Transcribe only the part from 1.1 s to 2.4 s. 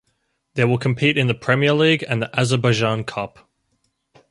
in the Premier League and the